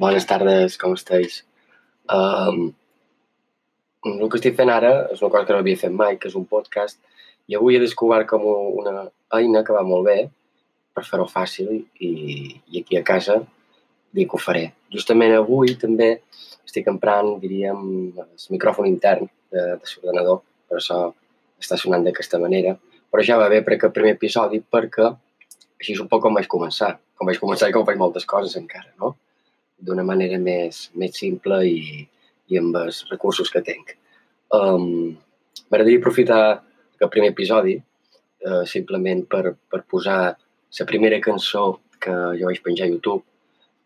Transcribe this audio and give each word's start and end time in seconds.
Bones 0.00 0.24
tardes, 0.24 0.78
com 0.80 0.94
esteu? 0.96 1.26
Um, 2.08 2.70
el 4.08 4.30
que 4.32 4.38
estic 4.38 4.54
fent 4.56 4.72
ara 4.72 4.92
és 5.12 5.20
una 5.20 5.28
cosa 5.34 5.44
que 5.44 5.52
no 5.52 5.58
havia 5.60 5.80
fet 5.82 5.92
mai, 5.92 6.16
que 6.16 6.30
és 6.30 6.36
un 6.40 6.46
podcast, 6.48 6.96
i 7.52 7.58
avui 7.58 7.76
he 7.76 7.82
descobert 7.82 8.30
com 8.30 8.46
una 8.48 9.02
eina 9.36 9.60
que 9.60 9.76
va 9.76 9.84
molt 9.84 10.08
bé 10.08 10.16
per 10.96 11.04
fer-ho 11.04 11.28
fàcil 11.28 11.76
i, 11.76 12.10
i 12.72 12.80
aquí 12.80 12.96
a 12.96 13.04
casa 13.12 13.42
dic 14.16 14.32
que 14.32 14.40
ho 14.40 14.42
faré. 14.46 14.64
Justament 14.96 15.36
avui 15.36 15.76
també 15.84 16.10
estic 16.64 16.88
emprant, 16.96 17.34
diríem, 17.44 17.86
el 18.24 18.50
micròfon 18.56 18.88
intern 18.88 19.28
de, 19.28 19.68
de 19.76 19.84
l'ordenador, 19.84 20.40
per 20.64 20.80
això 20.80 21.06
està 21.60 21.76
sonant 21.76 22.08
d'aquesta 22.08 22.40
manera, 22.40 22.78
però 23.12 23.20
ja 23.20 23.36
va 23.36 23.52
bé 23.52 23.60
per 23.60 23.76
aquest 23.76 24.00
primer 24.00 24.16
episodi 24.16 24.64
perquè 24.64 25.12
així 25.12 25.92
és 25.92 26.00
un 26.00 26.08
poc 26.08 26.24
com 26.24 26.40
vaig 26.40 26.48
començar. 26.48 26.94
Com 27.20 27.28
vaig 27.28 27.48
començar 27.48 27.68
i 27.68 27.76
com 27.76 27.84
faig 27.84 28.00
moltes 28.00 28.24
coses 28.24 28.56
encara, 28.56 28.94
no? 28.96 29.18
D'una 29.80 30.04
manera 30.04 30.38
més, 30.38 30.88
més 31.00 31.16
simple 31.16 31.62
i, 31.66 32.04
i 32.52 32.58
amb 32.60 32.76
els 32.82 33.04
recursos 33.10 33.50
que 33.52 33.62
tinc. 33.64 33.96
Um, 34.56 35.16
M'agradaria 35.70 36.00
aprofitar 36.02 36.42
aquest 36.50 37.12
primer 37.14 37.30
episodi 37.30 37.76
uh, 37.78 38.64
simplement 38.66 39.22
per, 39.30 39.54
per 39.70 39.84
posar 39.88 40.20
la 40.78 40.86
primera 40.86 41.20
cançó 41.22 41.80
que 42.02 42.14
jo 42.38 42.48
vaig 42.48 42.60
penjar 42.64 42.88
a 42.88 42.90
YouTube, 42.90 43.22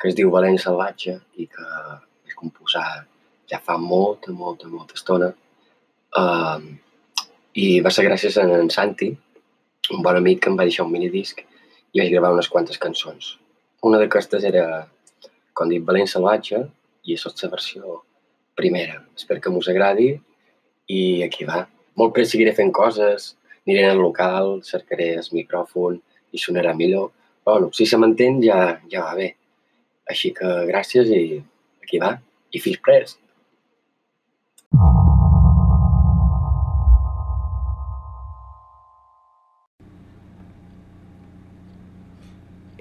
que 0.00 0.08
es 0.10 0.16
diu 0.16 0.30
Valent 0.32 0.58
Salvatge 0.62 1.18
i 1.40 1.46
que 1.50 1.66
vaig 1.66 2.36
composar 2.38 2.86
ja 3.50 3.60
fa 3.60 3.76
molta, 3.80 4.32
molta, 4.32 4.68
molta 4.68 4.96
estona. 4.96 5.30
Um, 6.18 6.70
I 7.54 7.80
va 7.84 7.92
ser 7.94 8.06
gràcies 8.06 8.38
a 8.38 8.46
en 8.58 8.70
Santi, 8.72 9.10
un 9.92 10.02
bon 10.02 10.16
amic 10.16 10.42
que 10.42 10.50
em 10.50 10.58
va 10.58 10.66
deixar 10.68 10.86
un 10.86 10.92
minidisc 10.94 11.42
i 11.44 12.00
vaig 12.00 12.10
gravar 12.12 12.32
unes 12.34 12.48
quantes 12.50 12.80
cançons. 12.80 13.34
Una 13.84 14.00
d'aquestes 14.00 14.46
era, 14.48 14.64
com 15.54 15.70
dic, 15.70 15.84
Valent 15.86 16.10
Salvatge 16.10 16.60
i 17.06 17.14
és 17.14 17.24
la 17.26 17.50
versió 17.52 18.00
primera. 18.58 19.00
Espero 19.16 19.40
que 19.40 19.50
us 19.50 19.70
agradi 19.70 20.10
i 20.90 21.00
aquí 21.26 21.46
va. 21.48 21.64
Molt 21.96 22.14
prest 22.14 22.34
seguiré 22.34 22.54
fent 22.54 22.72
coses, 22.74 23.34
aniré 23.66 23.86
al 23.88 24.02
local, 24.02 24.60
cercaré 24.66 25.14
el 25.20 25.30
micròfon 25.32 26.00
i 26.34 26.42
sonarà 26.42 26.74
millor. 26.74 27.12
Però 27.44 27.58
bueno, 27.58 27.72
si 27.76 27.86
se 27.86 27.98
m'entén 28.00 28.40
ja, 28.42 28.78
ja 28.90 29.04
va 29.06 29.14
bé. 29.18 29.34
Així 30.10 30.32
que 30.36 30.48
gràcies 30.68 31.10
i 31.12 31.40
aquí 31.82 32.00
va. 32.02 32.16
I 32.50 32.60
fins 32.60 32.80
prest! 32.82 33.20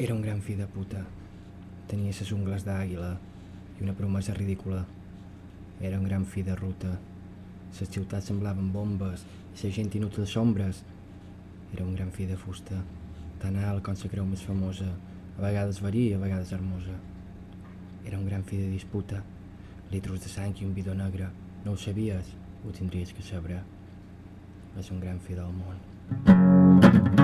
Era 0.04 0.16
un 0.16 0.24
gran 0.24 0.42
fill 0.42 0.58
de 0.58 0.68
puta. 0.68 1.04
Tenia 1.94 2.10
ses 2.18 2.32
ungles 2.34 2.64
d'àguila 2.66 3.12
i 3.78 3.84
una 3.86 3.94
promesa 3.94 4.34
ridícula. 4.34 4.80
Era 5.78 6.00
un 6.00 6.08
gran 6.08 6.24
fill 6.26 6.48
de 6.48 6.56
ruta. 6.58 6.96
Les 7.78 7.92
ciutats 7.94 8.32
semblaven 8.32 8.72
bombes 8.74 9.22
i 9.54 9.68
la 9.68 9.72
gent 9.76 9.94
inútil 10.00 10.26
sombres. 10.26 10.80
Era 11.76 11.86
un 11.86 11.94
gran 11.94 12.10
fill 12.16 12.32
de 12.34 12.38
fusta, 12.40 12.80
tan 13.44 13.60
alt 13.62 13.86
com 13.86 13.94
la 14.02 14.10
creu 14.10 14.26
més 14.26 14.42
famosa, 14.42 14.90
a 15.38 15.46
vegades 15.46 15.84
verí 15.86 16.08
a 16.16 16.22
vegades 16.24 16.56
hermosa. 16.58 16.98
Era 18.06 18.18
un 18.18 18.26
gran 18.26 18.42
fill 18.42 18.66
de 18.66 18.74
disputa, 18.74 19.22
litros 19.92 20.26
de 20.26 20.34
sang 20.34 20.58
i 20.58 20.66
un 20.66 20.74
bidó 20.74 20.98
negre. 20.98 21.30
No 21.64 21.74
ho 21.74 21.78
sabies? 21.78 22.34
Ho 22.66 22.74
tindries 22.74 23.14
que 23.14 23.22
saber. 23.22 23.62
És 24.82 24.90
un 24.90 25.00
gran 25.00 25.22
fill 25.22 25.38
del 25.38 25.54
món. 25.62 25.78
Renal, 26.26 27.23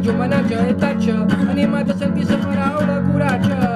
curajul 0.00 0.18
Mănace, 0.18 0.74
tace, 0.78 1.26
inima 1.50 1.82
de 1.82 1.94
să-mi 1.98 2.24
să 2.24 2.36
fără 2.36 2.60
aură 2.72 3.04
curajă 3.12 3.69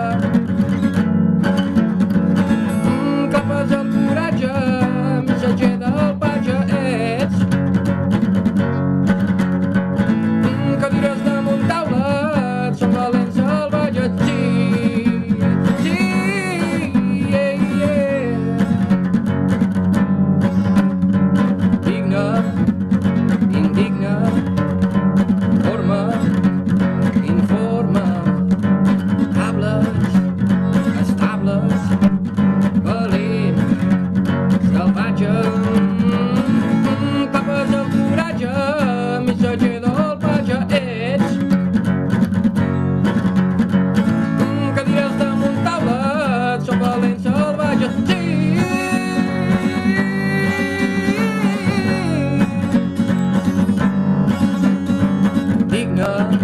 her. 56.04 56.43